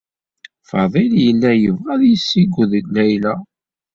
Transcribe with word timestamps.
Faḍil 0.69 1.13
yella 1.25 1.51
yebɣa 1.55 1.91
ad 1.95 2.01
yessiged 2.09 2.71
Layla. 2.93 3.33